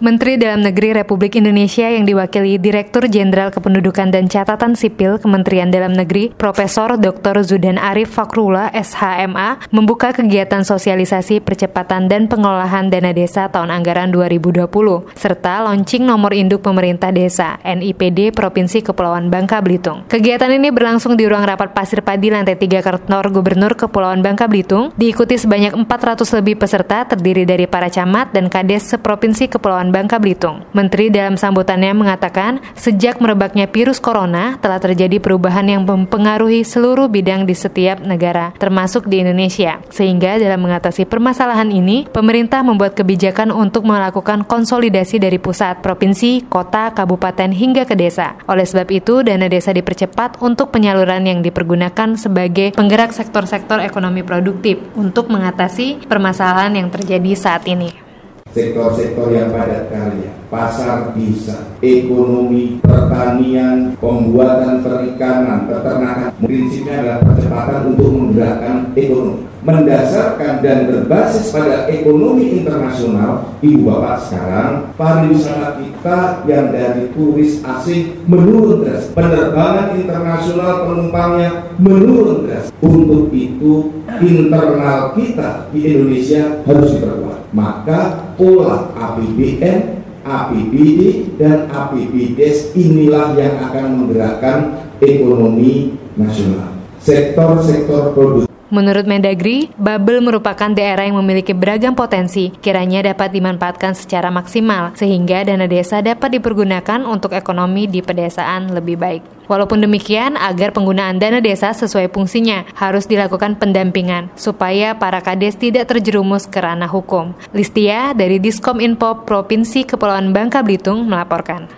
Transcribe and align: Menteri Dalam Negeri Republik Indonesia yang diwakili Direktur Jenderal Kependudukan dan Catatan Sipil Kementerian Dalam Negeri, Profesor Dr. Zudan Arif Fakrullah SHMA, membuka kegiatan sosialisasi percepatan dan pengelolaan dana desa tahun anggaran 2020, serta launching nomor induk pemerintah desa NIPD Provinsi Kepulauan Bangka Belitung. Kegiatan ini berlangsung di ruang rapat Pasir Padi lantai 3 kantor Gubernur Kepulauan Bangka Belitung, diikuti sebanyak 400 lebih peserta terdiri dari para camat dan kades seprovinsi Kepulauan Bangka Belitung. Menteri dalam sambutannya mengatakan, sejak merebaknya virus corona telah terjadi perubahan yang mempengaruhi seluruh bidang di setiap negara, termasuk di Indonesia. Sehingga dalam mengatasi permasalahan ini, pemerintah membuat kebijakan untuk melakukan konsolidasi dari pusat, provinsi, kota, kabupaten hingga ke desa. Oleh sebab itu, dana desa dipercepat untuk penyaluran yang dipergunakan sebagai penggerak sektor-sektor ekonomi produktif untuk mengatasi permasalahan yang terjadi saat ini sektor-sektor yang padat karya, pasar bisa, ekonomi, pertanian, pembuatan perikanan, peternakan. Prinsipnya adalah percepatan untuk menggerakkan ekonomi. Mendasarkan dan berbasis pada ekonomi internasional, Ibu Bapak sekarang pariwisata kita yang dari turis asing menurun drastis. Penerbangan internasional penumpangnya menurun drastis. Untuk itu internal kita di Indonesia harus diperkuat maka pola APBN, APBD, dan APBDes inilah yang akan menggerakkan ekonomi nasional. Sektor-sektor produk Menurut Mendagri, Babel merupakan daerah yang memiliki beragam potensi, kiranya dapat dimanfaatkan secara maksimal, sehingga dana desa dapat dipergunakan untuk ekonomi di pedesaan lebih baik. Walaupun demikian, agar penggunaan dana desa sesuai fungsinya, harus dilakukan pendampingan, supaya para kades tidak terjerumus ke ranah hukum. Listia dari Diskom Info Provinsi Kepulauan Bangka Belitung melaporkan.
Menteri 0.00 0.40
Dalam 0.40 0.64
Negeri 0.64 0.96
Republik 0.96 1.36
Indonesia 1.36 1.84
yang 1.84 2.08
diwakili 2.08 2.56
Direktur 2.56 3.04
Jenderal 3.04 3.52
Kependudukan 3.52 4.08
dan 4.08 4.32
Catatan 4.32 4.72
Sipil 4.72 5.20
Kementerian 5.20 5.68
Dalam 5.68 5.92
Negeri, 5.92 6.32
Profesor 6.32 6.96
Dr. 6.96 7.44
Zudan 7.44 7.76
Arif 7.76 8.16
Fakrullah 8.16 8.72
SHMA, 8.72 9.68
membuka 9.68 10.16
kegiatan 10.16 10.64
sosialisasi 10.64 11.44
percepatan 11.44 12.08
dan 12.08 12.32
pengelolaan 12.32 12.88
dana 12.88 13.12
desa 13.12 13.52
tahun 13.52 13.68
anggaran 13.68 14.08
2020, 14.08 14.72
serta 15.12 15.68
launching 15.68 16.08
nomor 16.08 16.32
induk 16.32 16.64
pemerintah 16.64 17.12
desa 17.12 17.60
NIPD 17.60 18.32
Provinsi 18.32 18.80
Kepulauan 18.80 19.28
Bangka 19.28 19.60
Belitung. 19.60 20.08
Kegiatan 20.08 20.48
ini 20.48 20.72
berlangsung 20.72 21.12
di 21.12 21.28
ruang 21.28 21.44
rapat 21.44 21.76
Pasir 21.76 22.00
Padi 22.00 22.32
lantai 22.32 22.56
3 22.56 22.80
kantor 22.80 23.36
Gubernur 23.36 23.76
Kepulauan 23.76 24.24
Bangka 24.24 24.48
Belitung, 24.48 24.96
diikuti 24.96 25.36
sebanyak 25.36 25.76
400 25.76 26.24
lebih 26.40 26.56
peserta 26.56 27.04
terdiri 27.04 27.44
dari 27.44 27.68
para 27.68 27.92
camat 27.92 28.32
dan 28.32 28.48
kades 28.48 28.96
seprovinsi 28.96 29.52
Kepulauan 29.52 29.89
Bangka 29.90 30.22
Belitung. 30.22 30.64
Menteri 30.72 31.10
dalam 31.10 31.34
sambutannya 31.34 31.92
mengatakan, 31.94 32.62
sejak 32.74 33.18
merebaknya 33.18 33.68
virus 33.70 33.98
corona 33.98 34.56
telah 34.58 34.78
terjadi 34.82 35.18
perubahan 35.22 35.66
yang 35.66 35.82
mempengaruhi 35.84 36.66
seluruh 36.66 37.10
bidang 37.10 37.44
di 37.44 37.54
setiap 37.54 38.02
negara, 38.02 38.54
termasuk 38.56 39.06
di 39.06 39.22
Indonesia. 39.22 39.82
Sehingga 39.90 40.40
dalam 40.40 40.62
mengatasi 40.64 41.06
permasalahan 41.06 41.68
ini, 41.68 42.08
pemerintah 42.08 42.62
membuat 42.62 42.96
kebijakan 42.96 43.50
untuk 43.54 43.86
melakukan 43.86 44.46
konsolidasi 44.46 45.22
dari 45.22 45.36
pusat, 45.36 45.82
provinsi, 45.84 46.46
kota, 46.46 46.94
kabupaten 46.94 47.50
hingga 47.50 47.86
ke 47.86 47.94
desa. 47.94 48.38
Oleh 48.48 48.64
sebab 48.64 48.88
itu, 48.90 49.22
dana 49.26 49.46
desa 49.46 49.70
dipercepat 49.70 50.40
untuk 50.40 50.72
penyaluran 50.74 51.26
yang 51.26 51.40
dipergunakan 51.42 52.16
sebagai 52.16 52.72
penggerak 52.74 53.12
sektor-sektor 53.14 53.82
ekonomi 53.82 54.22
produktif 54.22 54.80
untuk 54.94 55.28
mengatasi 55.28 56.06
permasalahan 56.06 56.74
yang 56.78 56.88
terjadi 56.88 57.32
saat 57.34 57.64
ini 57.66 58.09
sektor-sektor 58.50 59.30
yang 59.30 59.54
padat 59.54 59.86
karya, 59.90 60.30
pasar 60.50 61.14
bisa, 61.14 61.70
ekonomi, 61.78 62.82
pertanian, 62.82 63.94
pembuatan 64.02 64.82
perikanan, 64.82 65.70
peternakan. 65.70 66.34
Prinsipnya 66.42 66.94
adalah 67.02 67.18
percepatan 67.22 67.80
untuk 67.94 68.08
menggerakkan 68.10 68.76
ekonomi. 68.98 69.46
Mendasarkan 69.60 70.64
dan 70.64 70.88
berbasis 70.88 71.52
pada 71.52 71.84
ekonomi 71.84 72.64
internasional, 72.64 73.44
Ibu 73.60 73.84
Bapak 73.84 74.16
sekarang 74.24 74.88
pariwisata 74.96 75.76
kita 75.76 76.48
yang 76.48 76.72
dari 76.72 77.12
turis 77.12 77.60
asing 77.60 78.24
menurun 78.24 78.88
drastis. 78.88 79.12
Penerbangan 79.12 80.00
internasional 80.00 80.88
penumpangnya 80.88 81.76
menurun 81.76 82.48
drastis. 82.48 82.72
Untuk 82.80 83.28
itu 83.36 83.92
internal 84.08 85.12
kita 85.12 85.68
di 85.76 85.92
Indonesia 85.92 86.64
harus 86.64 86.96
diperkuat 86.96 87.29
maka 87.50 88.32
pola 88.38 88.94
APBN, 88.94 90.02
APBD, 90.22 91.00
dan 91.40 91.66
APBDes 91.70 92.76
inilah 92.78 93.34
yang 93.34 93.58
akan 93.70 93.86
menggerakkan 94.04 94.58
ekonomi 95.02 95.98
nasional. 96.14 96.76
Sektor-sektor 97.00 98.12
produk 98.12 98.50
Menurut 98.70 99.02
Mendagri, 99.02 99.66
Babel 99.74 100.22
merupakan 100.22 100.70
daerah 100.70 101.02
yang 101.02 101.18
memiliki 101.18 101.50
beragam 101.50 101.98
potensi, 101.98 102.54
kiranya 102.62 103.02
dapat 103.02 103.34
dimanfaatkan 103.34 103.98
secara 103.98 104.30
maksimal, 104.30 104.94
sehingga 104.94 105.42
dana 105.42 105.66
desa 105.66 105.98
dapat 105.98 106.38
dipergunakan 106.38 107.02
untuk 107.02 107.34
ekonomi 107.34 107.90
di 107.90 107.98
pedesaan 107.98 108.70
lebih 108.70 108.94
baik. 108.94 109.22
Walaupun 109.50 109.82
demikian, 109.82 110.38
agar 110.38 110.70
penggunaan 110.70 111.18
dana 111.18 111.42
desa 111.42 111.74
sesuai 111.74 112.14
fungsinya, 112.14 112.66
harus 112.78 113.10
dilakukan 113.10 113.58
pendampingan, 113.58 114.30
supaya 114.38 114.94
para 114.94 115.18
kades 115.18 115.58
tidak 115.58 115.90
terjerumus 115.90 116.46
ke 116.46 116.62
ranah 116.62 116.86
hukum. 116.90 117.34
Listia 117.50 118.14
dari 118.14 118.38
Diskom 118.38 118.78
Info 118.78 119.26
Provinsi 119.26 119.82
Kepulauan 119.82 120.30
Bangka 120.30 120.62
Belitung 120.62 121.10
melaporkan. 121.10 121.70